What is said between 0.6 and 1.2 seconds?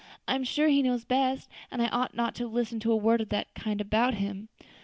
he knows